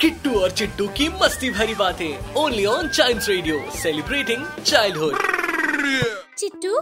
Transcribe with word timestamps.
किट्टू 0.00 0.40
और 0.40 0.50
चिट्टू 0.50 0.88
की 0.88 1.08
मस्ती 1.08 1.50
भरी 1.50 1.74
बातें 1.74 2.34
only 2.34 2.66
on 2.66 2.88
Child 2.88 3.22
Radio 3.28 3.70
celebrating 3.70 4.46
childhood 4.62 5.16
Chittu 6.38 6.80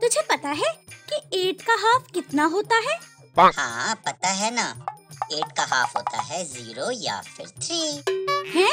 तुझे 0.00 0.22
पता 0.22 0.48
है 0.48 0.72
कि 1.12 1.48
एट 1.48 1.62
का 1.62 1.74
हाफ़ 1.74 2.12
कितना 2.12 2.44
होता 2.44 2.76
है? 2.76 2.98
हाँ 3.38 3.94
पता 3.94 4.28
है 4.28 4.54
ना। 4.54 4.68
एट 5.32 5.52
का 5.56 5.62
हाफ़ 5.62 5.96
होता 5.96 6.22
है 6.22 6.44
ज़ीरो 6.44 6.90
या 6.90 7.20
फिर 7.20 7.46
थ्री 7.46 7.80
है? 8.58 8.70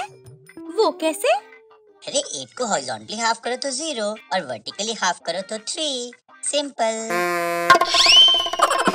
वो 0.78 0.92
कैसे? 0.92 1.34
अरे 2.08 2.20
एट 2.20 2.58
को 2.58 2.66
हॉरिजॉन्टली 2.66 3.20
हाफ़ 3.20 3.40
करो 3.42 3.56
तो 3.56 3.70
ज़ीरो 3.72 4.06
और 4.06 4.46
वर्टिकली 4.46 4.94
हाफ़ 4.94 5.20
करो 5.26 5.42
तो 5.42 5.58
थ्री 5.58 6.14
सिंपल 6.44 7.10